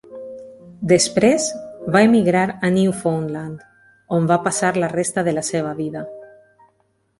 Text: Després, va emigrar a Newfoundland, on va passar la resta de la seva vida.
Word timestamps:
Després, 0.91 1.49
va 1.97 2.01
emigrar 2.05 2.41
a 2.47 2.71
Newfoundland, 2.79 3.61
on 4.19 4.27
va 4.35 4.41
passar 4.49 4.75
la 4.85 4.93
resta 4.97 5.27
de 5.31 5.37
la 5.39 5.47
seva 5.53 5.79
vida. 5.85 6.05